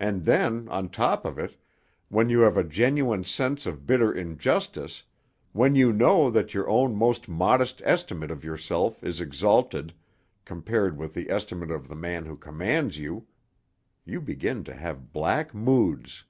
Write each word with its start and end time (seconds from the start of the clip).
And 0.00 0.24
then, 0.24 0.68
on 0.68 0.88
top 0.88 1.24
of 1.24 1.38
it, 1.38 1.56
when 2.08 2.28
you 2.28 2.40
have 2.40 2.56
a 2.56 2.64
genuine 2.64 3.22
sense 3.22 3.66
of 3.66 3.86
bitter 3.86 4.10
injustice, 4.12 5.04
when 5.52 5.76
you 5.76 5.92
know 5.92 6.28
that 6.28 6.54
your 6.54 6.68
own 6.68 6.96
most 6.96 7.28
modest 7.28 7.80
estimate 7.84 8.32
of 8.32 8.42
yourself 8.42 9.04
is 9.04 9.20
exalted 9.20 9.94
compared 10.44 10.96
with 10.98 11.14
the 11.14 11.30
estimate 11.30 11.70
of 11.70 11.86
the 11.86 11.94
man 11.94 12.26
who 12.26 12.36
commands 12.36 12.98
you 12.98 13.28
you 14.04 14.20
begin 14.20 14.64
to 14.64 14.74
have 14.74 15.12
black 15.12 15.54
moods.... 15.54 16.24